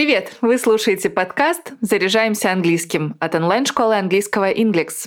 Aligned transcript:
Привет! 0.00 0.32
Вы 0.40 0.56
слушаете 0.56 1.10
подкаст 1.10 1.74
«Заряжаемся 1.82 2.50
английским» 2.50 3.16
от 3.20 3.34
онлайн-школы 3.34 3.98
английского 3.98 4.50
Inglex. 4.50 5.06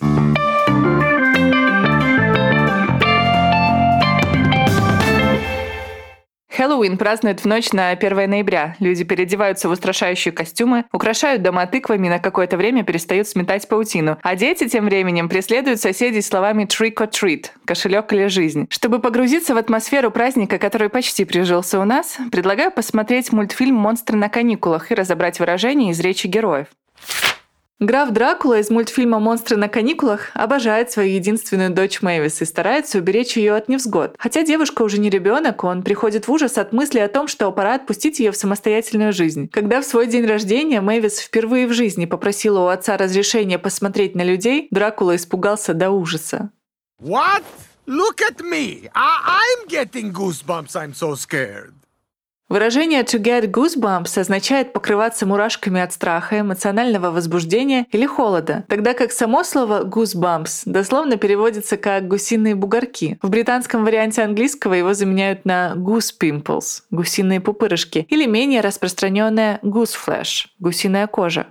Хэллоуин 6.56 7.00
празднуют 7.00 7.40
в 7.40 7.46
ночь 7.46 7.72
на 7.72 7.90
1 7.90 8.30
ноября. 8.30 8.76
Люди 8.80 9.04
переодеваются 9.04 9.68
в 9.68 9.72
устрашающие 9.72 10.32
костюмы, 10.32 10.86
украшают 10.92 11.42
дома 11.42 11.66
тыквами, 11.66 12.10
на 12.10 12.20
какое-то 12.20 12.58
время 12.58 12.84
перестают 12.84 13.28
сметать 13.28 13.68
паутину. 13.68 14.20
А 14.22 14.36
дети 14.36 14.68
тем 14.68 14.86
временем 14.86 15.30
преследуют 15.30 15.82
соседей 15.82 16.22
словами 16.22 16.66
«trick 16.66 16.96
or 16.98 17.10
treat»– 17.10 17.48
«кошелек 17.66 18.14
или 18.14 18.28
жизнь». 18.28 18.68
Чтобы 18.70 19.00
погрузиться 19.00 19.56
в 19.56 19.58
атмосферу 19.58 20.12
праздника, 20.12 20.60
который 20.60 20.90
почти 20.90 21.26
прижился 21.26 21.80
у 21.80 21.86
нас, 21.86 22.18
предлагаю 22.32 22.72
посмотреть 22.72 23.32
мультфильм 23.32 23.76
«Монстры 23.76 24.16
на 24.16 24.30
каникулах» 24.30 24.92
и 24.92 24.96
разобрать 24.96 25.40
выражения 25.40 25.90
из 25.90 26.00
речи 26.02 26.28
героев. 26.28 26.68
Граф 27.84 28.12
Дракула 28.12 28.60
из 28.60 28.70
мультфильма 28.70 29.20
«Монстры 29.20 29.58
на 29.58 29.68
каникулах» 29.68 30.32
обожает 30.36 30.90
свою 30.90 31.16
единственную 31.16 31.70
дочь 31.70 32.02
Мэвис 32.02 32.42
и 32.42 32.46
старается 32.46 33.00
уберечь 33.00 33.36
ее 33.36 33.56
от 33.56 33.68
невзгод. 33.68 34.16
Хотя 34.18 34.44
девушка 34.44 34.84
уже 34.84 35.00
не 35.00 35.10
ребенок, 35.10 35.66
он 35.66 35.84
приходит 35.84 36.30
в 36.30 36.32
ужас 36.32 36.58
от 36.58 36.72
мысли 36.72 37.00
о 37.00 37.10
том, 37.10 37.28
что 37.28 37.52
пора 37.52 37.76
отпустить 37.76 38.20
ее 38.20 38.32
в 38.32 38.38
самостоятельную 38.38 39.12
жизнь. 39.12 39.50
Когда 39.50 39.82
в 39.82 39.86
свой 39.86 40.08
день 40.08 40.26
рождения 40.26 40.80
Мэвис 40.80 41.20
впервые 41.20 41.68
в 41.68 41.74
жизни 41.74 42.06
попросила 42.06 42.60
у 42.60 42.68
отца 42.68 42.96
разрешения 42.96 43.60
посмотреть 43.60 44.16
на 44.16 44.24
людей, 44.24 44.70
Дракула 44.72 45.18
испугался 45.18 45.74
до 45.74 45.92
ужаса. 45.92 46.52
What? 47.02 47.44
Look 47.86 48.22
at 48.26 48.38
me! 48.40 48.90
I- 48.94 49.42
I'm 49.42 49.68
getting 49.68 50.14
goosebumps, 50.14 50.74
I'm 50.74 50.94
so 50.94 51.16
scared. 51.16 51.74
Выражение 52.54 53.02
«to 53.02 53.20
get 53.20 53.50
goosebumps» 53.50 54.20
означает 54.20 54.74
покрываться 54.74 55.26
мурашками 55.26 55.82
от 55.82 55.92
страха, 55.92 56.42
эмоционального 56.42 57.10
возбуждения 57.10 57.88
или 57.92 58.06
холода, 58.06 58.64
тогда 58.68 58.94
как 58.94 59.12
само 59.12 59.44
слово 59.44 59.84
goosebumps 59.84 60.62
дословно 60.66 61.18
переводится 61.18 61.78
как 61.78 62.08
«гусиные 62.08 62.54
бугорки». 62.54 63.18
В 63.24 63.32
британском 63.32 63.84
варианте 63.84 64.22
английского 64.22 64.76
его 64.76 64.94
заменяют 64.94 65.46
на 65.46 65.74
goose 65.76 66.14
pimples– 66.22 66.84
гусиные 66.92 67.42
пупырышки, 67.42 68.06
или 68.08 68.28
менее 68.28 68.62
распространенное 68.62 69.60
goose 69.64 69.96
flesh– 69.96 70.46
гусиная 70.60 71.08
кожа. 71.08 71.48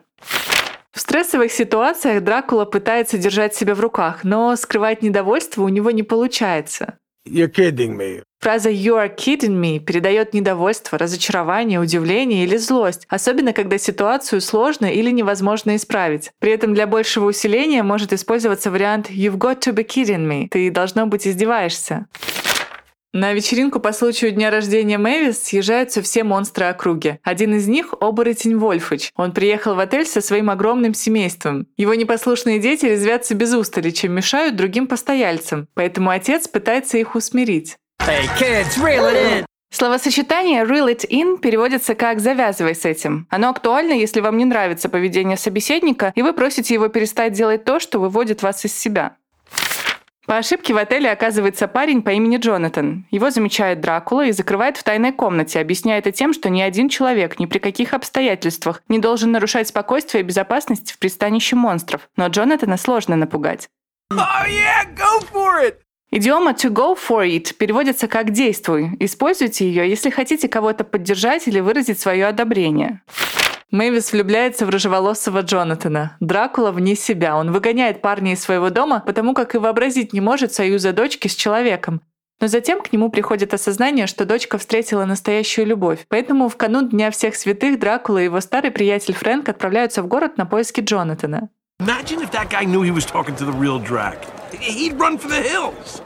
В 0.93 1.01
стрессовых 1.01 1.51
ситуациях 1.51 2.23
Дракула 2.23 2.65
пытается 2.65 3.19
держать 3.19 3.57
себя 3.57 3.75
в 3.75 3.81
руках, 3.81 4.21
но 4.23 4.55
скрывать 4.55 5.03
недовольство 5.03 5.65
у 5.65 5.69
него 5.69 5.91
не 5.91 6.05
получается. 6.05 6.95
You're 7.27 7.53
kidding 7.53 7.97
me. 7.97 8.23
Фраза 8.43 8.71
«you 8.71 8.97
are 8.97 9.09
kidding 9.15 9.61
me» 9.61 9.79
передает 9.79 10.35
недовольство, 10.35 10.99
разочарование, 10.99 11.79
удивление 11.79 12.43
или 12.43 12.57
злость, 12.57 13.07
особенно 13.09 13.53
когда 13.53 13.79
ситуацию 13.79 14.41
сложно 14.41 14.87
или 14.87 15.13
невозможно 15.13 15.77
исправить. 15.77 16.33
При 16.41 16.51
этом 16.51 16.75
для 16.75 16.89
большего 16.89 17.27
усиления 17.27 17.85
может 17.85 18.13
использоваться 18.13 18.73
вариант 18.73 19.11
«you've 19.11 19.39
got 19.39 19.61
to 19.61 19.73
be 19.73 19.87
kidding 19.87 20.27
me»– 20.27 20.49
«ты, 20.51 20.73
должно 20.73 21.07
быть, 21.07 21.25
издеваешься». 21.25 22.07
На 23.15 23.33
вечеринку 23.33 23.79
по 23.79 23.93
случаю 23.93 24.33
дня 24.33 24.51
рождения 24.51 24.99
Мэвис 24.99 25.41
съезжаются 25.41 26.03
все 26.03 26.25
монстры 26.25 26.65
округи. 26.65 27.19
Один 27.23 27.55
из 27.55 27.69
них— 27.69 27.95
оборотень 28.01 28.57
Вольфыч. 28.57 29.13
Он 29.15 29.31
приехал 29.33 29.77
в 29.77 29.79
отель 29.79 30.07
со 30.07 30.21
своим 30.21 30.51
огромным 30.51 30.95
семейством. 30.95 31.69
Его 31.77 31.95
непослушные 31.95 32.59
дети 32.59 32.87
резвятся 32.87 33.35
без 33.35 33.55
устали, 33.55 33.91
чем 33.91 34.15
мешают 34.15 34.57
другим 34.57 34.89
постояльцам, 34.89 35.69
поэтому 35.75 36.11
отец 36.11 36.49
пытается 36.49 36.99
их 36.99 37.15
усмирить. 37.15 37.77
Hey 38.07 38.29
kids, 38.37 38.77
reel 38.79 39.07
it 39.07 39.17
in. 39.17 39.47
Словосочетание 39.71 40.65
«reel 40.65 40.89
it 40.89 41.09
in» 41.09 41.39
переводится 41.39 41.95
как 41.95 42.19
«завязывай 42.19 42.75
с 42.75 42.85
этим». 42.85 43.27
Оно 43.31 43.49
актуально, 43.49 43.93
если 43.93 44.21
вам 44.21 44.37
не 44.37 44.45
нравится 44.45 44.89
поведение 44.89 45.37
собеседника, 45.37 46.13
и 46.17 46.23
вы 46.23 46.33
просите 46.33 46.75
его 46.75 46.89
перестать 46.89 47.33
делать 47.33 47.65
то, 47.65 47.79
что 47.79 48.01
выводит 48.01 48.43
вас 48.43 48.65
из 48.65 48.77
себя. 48.77 49.17
По 50.27 50.37
ошибке 50.37 50.75
в 50.75 50.79
отеле 50.79 51.11
оказывается 51.11 51.69
парень 51.69 52.03
по 52.03 52.11
имени 52.11 52.39
Джонатан. 52.39 53.07
Его 53.11 53.31
замечает 53.31 53.81
Дракула 53.81 54.27
и 54.27 54.33
закрывает 54.33 54.77
в 54.77 54.83
тайной 54.83 55.13
комнате, 55.13 55.61
объясняя 55.61 55.99
это 55.99 56.11
тем, 56.11 56.33
что 56.33 56.51
ни 56.51 56.61
один 56.61 56.89
человек 56.89 57.39
ни 57.39 57.47
при 57.47 57.59
каких 57.59 57.95
обстоятельствах 57.95 58.83
не 58.89 58.99
должен 58.99 59.31
нарушать 59.31 59.69
спокойствие 59.69 60.23
и 60.23 60.27
безопасность 60.27 60.93
в 60.93 60.99
пристанище 60.99 61.55
монстров. 61.55 62.09
Но 62.17 62.27
Джонатана 62.27 62.77
сложно 62.77 63.15
напугать. 63.15 63.69
Oh 64.13 64.47
yeah, 64.49 64.85
go 64.95 65.21
for 65.33 65.63
it! 65.65 65.77
Идиома 66.15 66.51
to 66.53 66.71
go 66.71 66.95
for 66.95 67.27
it 67.27 67.55
переводится 67.57 68.07
как 68.07 68.33
«действуй». 68.33 68.91
Используйте 69.01 69.67
ее, 69.67 69.89
если 69.89 70.11
хотите 70.11 70.47
кого-то 70.47 70.85
поддержать 70.85 71.49
или 71.49 71.59
выразить 71.59 71.99
свое 72.01 72.27
одобрение. 72.27 73.01
Мэвис 73.71 74.13
влюбляется 74.13 74.67
в 74.67 74.69
рыжеволосого 74.69 75.41
Джонатана. 75.41 76.19
Дракула 76.21 76.71
вне 76.71 76.97
себя. 76.97 77.39
Он 77.39 77.51
выгоняет 77.51 78.03
парня 78.03 78.35
из 78.35 78.43
своего 78.43 78.69
дома, 78.69 79.03
потому 79.07 79.33
как 79.33 79.55
и 79.55 79.59
вообразить 79.59 80.13
не 80.13 80.21
может 80.21 80.53
союза 80.53 80.93
дочки 80.93 81.29
с 81.29 81.35
человеком. 81.35 82.03
Но 82.43 82.47
затем 82.47 82.83
к 82.83 82.93
нему 82.93 83.11
приходит 83.11 83.55
осознание, 83.55 84.07
что 84.07 84.27
дочка 84.27 84.59
встретила 84.59 85.07
настоящую 85.07 85.67
любовь. 85.67 86.05
Поэтому 86.09 86.51
в 86.51 86.57
канун 86.59 86.91
Дня 86.91 87.11
всех 87.11 87.37
святых 87.37 87.79
Дракула 87.79 88.19
и 88.19 88.25
его 88.25 88.41
старый 88.41 88.71
приятель 88.71 89.15
Фрэнк 89.15 89.49
отправляются 89.49 90.03
в 90.03 90.09
город 90.09 90.37
на 90.37 90.45
поиски 90.45 90.83
Джонатана. 90.83 91.49
Imagine 91.83 92.23
if 92.23 92.31
that 92.31 92.49
guy 92.49 92.65
knew 92.65 92.83
he 92.83 92.93
was 92.93 93.05
talking 93.05 93.35
to 93.35 93.45
the 93.45 93.51
real 93.51 93.81
Drac. 93.81 94.17
He'd 94.53 95.01
run 95.01 95.19
for 95.19 95.27
the 95.27 95.43
hills. 95.43 96.01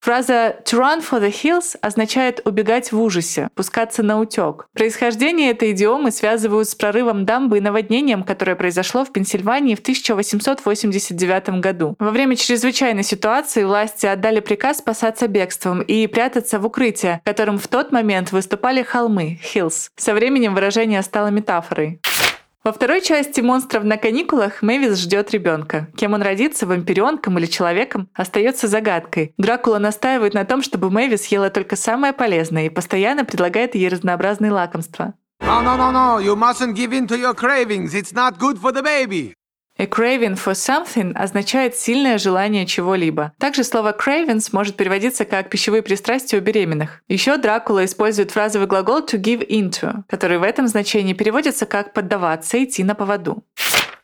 Фраза 0.00 0.56
«to 0.64 0.78
run 0.78 1.02
for 1.02 1.20
the 1.20 1.30
hills» 1.30 1.76
означает 1.82 2.40
«убегать 2.44 2.90
в 2.90 3.00
ужасе», 3.00 3.48
«пускаться 3.54 4.02
на 4.02 4.18
утек». 4.18 4.66
Происхождение 4.72 5.50
этой 5.50 5.72
идиомы 5.72 6.10
связывают 6.10 6.68
с 6.68 6.74
прорывом 6.74 7.26
дамбы 7.26 7.58
и 7.58 7.60
наводнением, 7.60 8.24
которое 8.24 8.56
произошло 8.56 9.04
в 9.04 9.12
Пенсильвании 9.12 9.74
в 9.76 9.80
1889 9.80 11.60
году. 11.60 11.94
Во 11.98 12.10
время 12.10 12.34
чрезвычайной 12.34 13.04
ситуации 13.04 13.62
власти 13.62 14.06
отдали 14.06 14.40
приказ 14.40 14.78
спасаться 14.78 15.28
бегством 15.28 15.82
и 15.82 16.06
прятаться 16.06 16.58
в 16.58 16.66
укрытие, 16.66 17.20
которым 17.24 17.58
в 17.58 17.68
тот 17.68 17.92
момент 17.92 18.32
выступали 18.32 18.82
холмы– 18.82 19.38
hills. 19.54 19.90
Со 19.96 20.14
временем 20.14 20.54
выражение 20.54 21.02
стало 21.02 21.28
метафорой. 21.28 22.00
Во 22.62 22.72
второй 22.72 23.00
части 23.00 23.40
«Монстров 23.40 23.84
на 23.84 23.96
каникулах» 23.96 24.60
Мэвис 24.60 24.98
ждет 24.98 25.30
ребенка. 25.30 25.88
Кем 25.96 26.12
он 26.12 26.20
родится, 26.20 26.66
вампиренком 26.66 27.38
или 27.38 27.46
человеком, 27.46 28.10
остается 28.12 28.68
загадкой. 28.68 29.32
Дракула 29.38 29.78
настаивает 29.78 30.34
на 30.34 30.44
том, 30.44 30.60
чтобы 30.60 30.90
Мэвис 30.90 31.24
ела 31.28 31.48
только 31.48 31.76
самое 31.76 32.12
полезное 32.12 32.66
и 32.66 32.68
постоянно 32.68 33.24
предлагает 33.24 33.74
ей 33.74 33.88
разнообразные 33.88 34.52
лакомства. 34.52 35.14
No, 35.40 35.62
no, 35.62 35.78
no, 35.78 35.90
no. 35.90 36.20
You 36.22 36.36
mustn't 36.36 36.74
give 36.74 36.92
in 36.92 37.06
to 37.08 37.16
your 37.16 37.34
cravings. 37.34 37.94
It's 37.94 38.12
not 38.12 38.38
good 38.38 38.58
for 38.58 38.72
the 38.72 38.82
baby. 38.82 39.32
A 39.80 39.86
craving 39.86 40.34
for 40.36 40.52
something 40.52 41.14
означает 41.14 41.74
сильное 41.74 42.18
желание 42.18 42.66
чего-либо. 42.66 43.32
Также 43.38 43.64
слово 43.64 43.96
cravings 43.98 44.50
может 44.52 44.76
переводиться 44.76 45.24
как 45.24 45.48
пищевые 45.48 45.80
пристрастия 45.80 46.36
у 46.36 46.42
беременных. 46.42 47.00
Еще 47.08 47.38
Дракула 47.38 47.86
использует 47.86 48.30
фразовый 48.30 48.66
глагол 48.66 48.98
to 48.98 49.18
give 49.18 49.40
into, 49.48 50.02
который 50.06 50.36
в 50.36 50.42
этом 50.42 50.68
значении 50.68 51.14
переводится 51.14 51.64
как 51.64 51.94
поддаваться, 51.94 52.62
идти 52.62 52.84
на 52.84 52.94
поводу. 52.94 53.42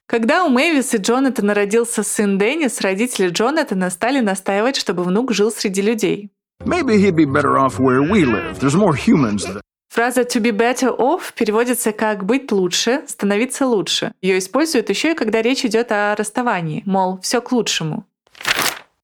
Когда 0.07 0.45
у 0.45 0.49
Мэвис 0.49 0.95
и 0.95 0.97
Джонатана 0.97 1.53
родился 1.53 2.03
сын 2.03 2.39
Деннис, 2.39 2.81
родители 2.81 3.29
Джонатана 3.29 3.91
стали 3.91 4.21
настаивать, 4.21 4.77
чтобы 4.77 5.05
внук 5.05 5.35
жил 5.35 5.53
среди 5.53 5.83
людей. 5.83 6.31
Maybe 6.65 6.97
he'd 6.97 7.15
be 7.15 7.27
better 7.27 7.59
off 7.59 7.79
where 7.79 8.01
we 8.01 8.25
live. 8.25 8.59
There's 8.61 8.75
more 8.75 8.95
humans. 8.97 9.45
Фраза 9.89 10.23
to 10.23 10.41
be 10.41 10.51
better 10.51 10.95
off 10.97 11.33
переводится 11.35 11.93
как 11.93 12.25
быть 12.25 12.51
лучше, 12.53 13.03
становиться 13.07 13.67
лучше. 13.67 14.13
Ее 14.21 14.39
используют 14.39 14.91
еще 14.91 15.13
и 15.13 15.15
когда 15.15 15.43
речь 15.43 15.65
идет 15.65 15.93
о 15.93 16.15
расставании, 16.17 16.83
мол, 16.87 17.21
все 17.21 17.41
к 17.41 17.53
лучшему. 17.53 18.05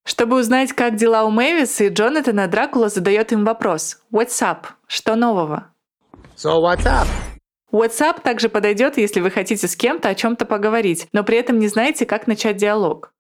Чтобы 0.04 0.38
узнать, 0.38 0.72
как 0.72 0.96
дела 0.96 1.24
у 1.24 1.30
Мэвис 1.30 1.80
и 1.80 1.88
Джонатана, 1.88 2.48
Дракула 2.48 2.88
задает 2.88 3.32
им 3.32 3.44
вопрос 3.44 4.00
«What's 4.12 4.42
up?» 4.42 4.64
Что 4.86 5.14
нового? 5.14 5.68
So 6.36 6.60
what's 6.60 6.84
up? 6.84 7.06
WhatsApp 7.72 8.20
также 8.20 8.50
подойдет, 8.50 8.98
если 8.98 9.20
вы 9.20 9.30
хотите 9.30 9.66
с 9.66 9.74
кем-то 9.74 10.10
о 10.10 10.14
чем-то 10.14 10.44
поговорить, 10.44 11.08
но 11.12 11.24
при 11.24 11.38
этом 11.38 11.58
не 11.58 11.68
знаете, 11.68 12.04
как 12.04 12.26
начать 12.26 12.58
диалог. 12.58 13.14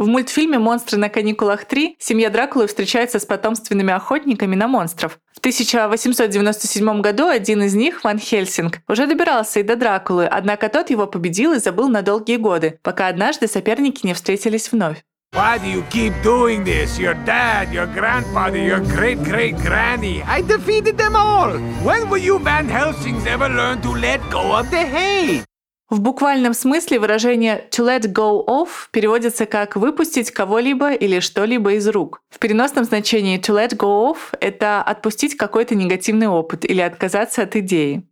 В 0.00 0.06
мультфильме 0.06 0.58
«Монстры 0.58 0.96
на 0.96 1.10
каникулах 1.10 1.66
3» 1.66 1.96
семья 1.98 2.30
Дракулы 2.30 2.66
встречается 2.66 3.18
с 3.18 3.26
потомственными 3.26 3.92
охотниками 3.92 4.56
на 4.56 4.66
монстров. 4.66 5.18
В 5.34 5.40
1897 5.40 7.02
году 7.02 7.26
один 7.26 7.62
из 7.64 7.74
них, 7.74 8.02
Ван 8.02 8.18
Хельсинг, 8.18 8.78
уже 8.88 9.06
добирался 9.06 9.60
и 9.60 9.62
до 9.62 9.76
Дракулы, 9.76 10.24
однако 10.24 10.70
тот 10.70 10.88
его 10.88 11.06
победил 11.06 11.52
и 11.52 11.58
забыл 11.58 11.90
на 11.90 12.00
долгие 12.00 12.38
годы, 12.38 12.78
пока 12.82 13.08
однажды 13.08 13.46
соперники 13.46 14.06
не 14.06 14.14
встретились 14.14 14.72
вновь. 14.72 15.04
Why 15.34 15.58
do 15.58 15.68
you 15.70 15.84
keep 15.90 16.14
doing 16.24 16.64
this? 16.64 16.98
Your 16.98 17.14
dad, 17.26 17.70
your 17.70 17.86
grandfather, 17.92 18.56
your 18.56 18.80
great 18.80 19.22
great 19.22 19.54
granny. 19.58 20.22
I 20.22 20.40
defeated 20.40 20.96
them 20.96 21.14
all. 21.14 21.52
When 21.84 22.08
will 22.08 22.22
you 22.22 22.38
Van 22.38 22.66
Helsings 22.70 23.26
ever 23.26 23.50
learn 23.50 23.82
to 23.82 23.90
let 23.90 24.20
go 24.30 24.58
of 24.58 24.70
the 24.70 24.82
hate? 24.82 25.44
В 25.90 25.98
буквальном 26.00 26.54
смысле 26.54 27.00
выражение 27.00 27.64
to 27.72 27.84
let 27.84 28.02
go 28.12 28.46
of 28.46 28.68
переводится 28.92 29.44
как 29.44 29.74
выпустить 29.74 30.30
кого-либо 30.30 30.92
или 30.92 31.18
что-либо 31.18 31.72
из 31.72 31.88
рук. 31.88 32.22
В 32.30 32.38
переносном 32.38 32.84
значении 32.84 33.40
to 33.40 33.52
let 33.56 33.76
go 33.76 34.12
of— 34.12 34.18
это 34.40 34.82
отпустить 34.82 35.36
какой-то 35.36 35.74
негативный 35.74 36.28
опыт 36.28 36.64
или 36.64 36.80
отказаться 36.80 37.42
от 37.42 37.56
идеи. 37.56 38.04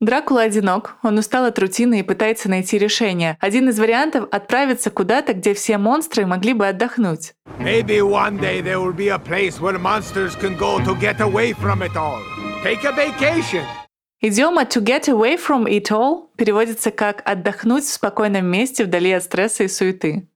Дракула 0.00 0.42
одинок, 0.42 0.96
он 1.04 1.16
устал 1.16 1.44
от 1.44 1.56
рутины 1.60 2.00
и 2.00 2.02
пытается 2.02 2.50
найти 2.50 2.78
решение. 2.78 3.38
Один 3.40 3.68
из 3.68 3.78
вариантов— 3.78 4.26
отправиться 4.32 4.90
куда-то, 4.90 5.34
где 5.34 5.54
все 5.54 5.78
монстры 5.78 6.26
могли 6.26 6.52
бы 6.52 6.66
отдохнуть. 6.66 7.34
Maybe 7.60 8.00
one 8.00 8.40
day 8.40 8.60
there 8.60 8.80
will 8.80 8.92
be 8.92 9.08
a 9.10 9.20
place 9.20 9.60
where 9.60 9.78
monsters 9.78 10.34
can 10.34 10.58
go 10.58 10.80
to 10.80 10.98
get 11.00 11.20
away 11.20 11.52
from 11.52 11.80
it 11.80 11.96
all. 11.96 12.18
Take 12.64 12.84
a 12.84 12.92
vacation. 12.92 13.64
Идиома 14.20 14.64
«to 14.64 14.80
get 14.82 15.08
away 15.08 15.36
from 15.36 15.66
it 15.66 15.90
all» 15.90 16.30
переводится 16.36 16.90
как 16.90 17.22
«отдохнуть 17.24 17.84
в 17.84 17.92
спокойном 17.92 18.46
месте 18.46 18.84
вдали 18.84 19.12
от 19.12 19.24
стресса 19.24 19.64
и 19.64 19.68
суеты». 19.68 20.28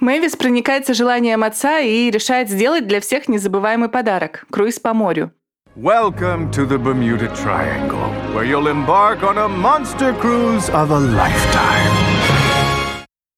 Мэвис 0.00 0.36
проникается 0.36 0.94
желанием 0.94 1.44
отца 1.44 1.78
и 1.78 2.10
решает 2.10 2.50
сделать 2.50 2.86
для 2.86 3.00
всех 3.00 3.28
незабываемый 3.28 3.88
подарок– 3.88 4.44
круиз 4.50 4.80
по 4.80 4.92
морю. 4.92 5.30
Welcome 5.76 6.50
to 6.52 6.66
the 6.66 6.78
Bermuda 6.78 7.28
Triangle, 7.34 8.08
where 8.32 8.44
you'll 8.44 8.68
embark 8.68 9.22
on 9.22 9.38
a 9.38 9.48
monster 9.48 10.12
cruise 10.14 10.68
of 10.70 10.90
a 10.90 11.00
lifetime. 11.00 12.23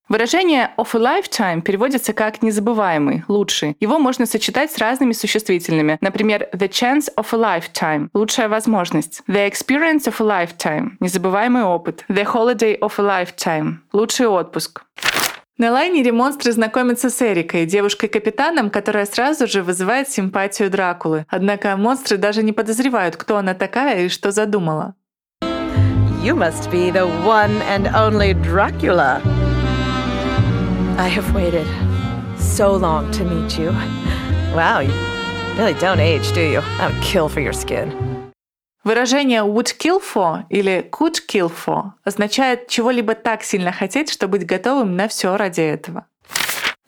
Выражение 0.08 0.70
of 0.76 0.94
a 0.94 1.00
lifetime 1.00 1.62
переводится 1.62 2.12
как 2.12 2.40
незабываемый, 2.40 3.24
лучший. 3.26 3.76
Его 3.80 3.98
можно 3.98 4.24
сочетать 4.24 4.70
с 4.70 4.78
разными 4.78 5.10
существительными. 5.10 5.98
Например, 6.00 6.48
the 6.52 6.68
chance 6.68 7.12
of 7.16 7.26
a 7.32 7.36
lifetime– 7.36 8.08
лучшая 8.14 8.48
возможность. 8.48 9.22
The 9.26 9.50
experience 9.50 10.06
of 10.06 10.20
a 10.20 10.24
lifetime– 10.24 10.90
незабываемый 11.00 11.64
опыт. 11.64 12.04
The 12.08 12.24
holiday 12.24 12.78
of 12.78 12.92
a 12.98 13.02
lifetime– 13.02 13.78
лучший 13.92 14.28
отпуск. 14.28 14.84
На 15.58 15.72
лайнере 15.72 16.12
монстры 16.12 16.52
знакомятся 16.52 17.10
с 17.10 17.20
Эрикой, 17.20 17.66
девушкой-капитаном, 17.66 18.70
которая 18.70 19.06
сразу 19.06 19.48
же 19.48 19.64
вызывает 19.64 20.08
симпатию 20.08 20.70
Дракулы. 20.70 21.26
Однако 21.28 21.76
монстры 21.76 22.16
даже 22.16 22.44
не 22.44 22.52
подозревают, 22.52 23.16
кто 23.16 23.38
она 23.38 23.54
такая 23.54 24.04
и 24.04 24.08
что 24.08 24.30
задумала. 24.30 24.94
You 26.22 26.36
must 26.36 26.70
be 26.70 26.92
the 26.92 27.08
one 27.24 27.60
and 27.68 27.92
only 27.92 28.34
Dracula. 28.34 29.20
I 30.98 31.08
have 31.08 31.34
waited 31.34 31.66
so 32.38 32.72
long 32.72 33.10
to 33.12 33.24
meet 33.24 33.58
you. 33.58 33.70
Wow, 34.54 34.80
you 34.80 34.92
really 35.58 35.74
don't 35.74 36.00
age, 36.00 36.32
do 36.32 36.40
you? 36.40 36.62
I 36.80 36.86
would 36.88 37.02
kill 37.02 37.28
for 37.28 37.40
your 37.40 37.52
skin. 37.52 37.92
Выражение 38.82 39.42
would 39.42 39.76
kill 39.78 40.00
for 40.00 40.44
или 40.48 40.88
could 40.90 41.26
kill 41.28 41.50
for 41.50 41.92
означает 42.02 42.68
чего-либо 42.68 43.14
так 43.14 43.42
сильно 43.42 43.72
хотеть, 43.72 44.10
что 44.10 44.26
быть 44.26 44.46
готовым 44.46 44.96
на 44.96 45.08
все 45.08 45.36
ради 45.36 45.60
этого. 45.60 46.06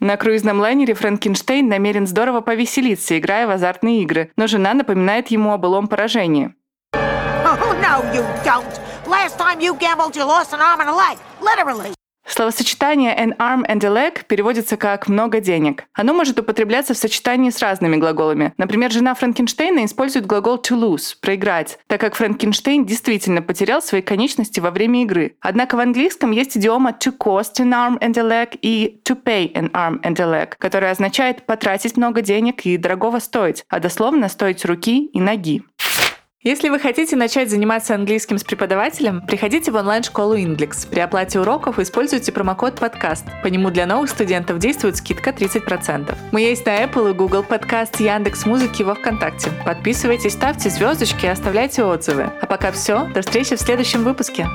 На 0.01 0.17
круизном 0.17 0.61
лайнере 0.61 0.95
Франкенштейн 0.95 1.69
намерен 1.69 2.07
здорово 2.07 2.41
повеселиться, 2.41 3.19
играя 3.19 3.47
в 3.47 3.51
азартные 3.51 4.03
игры, 4.05 4.33
но 4.37 4.47
жена 4.47 4.73
напоминает 4.73 5.29
ему 5.29 5.53
о 5.53 5.59
былом 5.59 5.87
поражении. 5.87 6.55
Oh, 6.95 7.77
no, 7.83 8.03
you 8.15 8.25
don't. 8.43 8.81
Last 9.07 9.37
time 9.37 9.61
you 9.61 9.77
gambled, 9.79 10.17
you 10.17 10.25
lost 10.25 10.55
an 10.55 10.61
arm 10.61 10.81
and 10.81 10.89
a 10.89 10.95
leg. 10.95 11.19
Literally. 11.43 11.98
Словосочетание 12.29 13.17
an 13.17 13.37
arm 13.39 13.65
and 13.67 13.83
a 13.85 13.89
leg 13.89 14.27
переводится 14.27 14.77
как 14.77 15.09
«много 15.09 15.41
денег». 15.41 15.85
Оно 15.95 16.13
может 16.13 16.39
употребляться 16.39 16.93
в 16.93 16.99
сочетании 16.99 17.51
с 17.51 17.61
разными 17.61 17.97
глаголами. 17.97 18.53
Например, 18.59 18.93
жена 18.93 19.15
Франкенштейна 19.15 19.87
использует 19.87 20.27
глагол 20.27 20.57
to 20.57 20.79
lose– 20.79 21.15
проиграть, 21.21 21.79
так 21.87 22.01
как 22.01 22.15
Франкенштейн 22.17 22.85
действительно 22.85 23.41
потерял 23.41 23.81
свои 23.81 24.03
конечности 24.03 24.61
во 24.61 24.71
время 24.71 25.03
игры. 25.03 25.37
Однако 25.41 25.77
в 25.77 25.81
английском 25.81 26.31
есть 26.31 26.57
идиома 26.57 26.91
to 26.91 27.17
cost 27.17 27.55
an 27.61 27.73
arm 27.73 27.99
and 28.01 28.19
a 28.19 28.23
leg 28.23 28.59
и 28.61 29.01
to 29.05 29.21
pay 29.21 29.53
an 29.55 29.71
arm 29.73 30.01
and 30.03 30.21
a 30.21 30.27
leg, 30.27 30.53
которая 30.59 30.93
означает 30.93 31.47
потратить 31.47 31.97
много 31.97 32.21
денег 32.21 32.67
и 32.67 32.77
дорогого 32.77 33.21
стоить, 33.21 33.65
а 33.69 33.81
дословно 33.81 34.29
стоить 34.29 34.65
руки 34.67 35.07
и 35.07 35.21
ноги. 35.21 35.63
Если 36.45 36.69
вы 36.69 36.79
хотите 36.79 37.17
начать 37.17 37.51
заниматься 37.51 37.97
английским 37.97 38.39
с 38.39 38.45
преподавателем, 38.45 39.23
приходите 39.27 39.73
в 39.73 39.75
онлайн-школу 39.75 40.37
Inglix. 40.37 40.89
При 40.89 41.01
оплате 41.01 41.41
уроков 41.41 41.81
используйте 41.81 42.31
промокод 42.31 42.77
подкаст. 42.77 43.27
По 43.43 43.49
нему 43.49 43.71
для 43.71 43.87
новых 43.87 44.09
студентов 44.09 44.61
действует 44.61 44.97
скидка 44.97 45.31
30%. 45.31 46.17
Мы 46.31 46.43
есть 46.43 46.65
на 46.65 46.85
Apple 46.85 47.11
и 47.11 47.15
Google 47.15 47.43
Подкаст, 47.43 47.99
Яндекс 47.99 48.47
Музыки 48.47 48.85
во 48.85 48.95
Вконтакте. 48.95 49.51
Подписывайтесь, 49.65 50.35
ставьте 50.35 50.71
звездочки 50.71 51.27
и 51.27 51.29
оставляйте 51.29 51.83
отзывы. 51.83 52.31
А 52.41 52.47
пока 52.47 52.71
все. 52.71 53.09
До 53.13 53.23
встречи 53.23 53.57
в 53.57 53.61
следующем 53.61 54.05
выпуске. 54.05 54.47